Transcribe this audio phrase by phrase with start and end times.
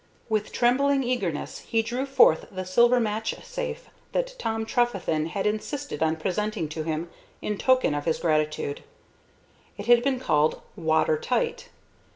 [0.29, 6.01] With trembling eagerness he drew forth the silver match safe that Tom Trefethen had insisted
[6.01, 8.83] on presenting to him in token of his gratitude.
[9.77, 11.69] It had been called water tight.